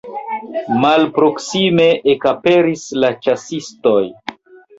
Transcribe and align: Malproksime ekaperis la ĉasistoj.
Malproksime 0.85 1.85
ekaperis 2.15 2.87
la 3.05 3.13
ĉasistoj. 3.27 4.01